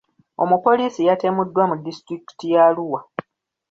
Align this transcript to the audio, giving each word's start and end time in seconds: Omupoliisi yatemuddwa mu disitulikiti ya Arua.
Omupoliisi 0.43 1.01
yatemuddwa 1.09 1.63
mu 1.69 1.75
disitulikiti 1.85 2.45
ya 2.53 2.61
Arua. 2.67 2.99